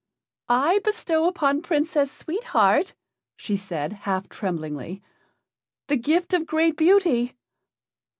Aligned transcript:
"I 0.49 0.79
bestow 0.79 1.25
upon 1.27 1.57
the 1.57 1.61
Princess 1.61 2.11
Sweet 2.11 2.43
Heart," 2.45 2.95
she 3.35 3.55
said, 3.55 3.93
half 4.09 4.27
tremblingly, 4.29 4.99
"the 5.89 5.95
gift 5.95 6.33
of 6.33 6.47
great 6.47 6.75
beauty." 6.75 7.35